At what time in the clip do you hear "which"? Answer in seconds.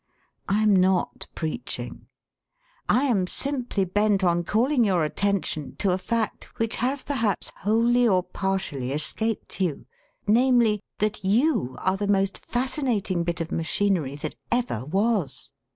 6.57-6.77